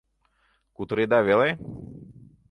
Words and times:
Кутыреда 0.75 1.19
веле? 1.27 1.49